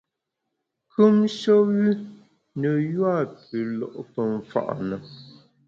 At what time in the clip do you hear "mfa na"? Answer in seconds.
4.35-4.97